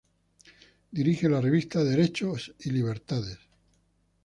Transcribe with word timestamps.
Dirige 0.91 1.29
la 1.29 1.39
Revista 1.39 1.83
Derechos 1.83 2.55
y 2.61 2.71
Libertades. 2.71 3.37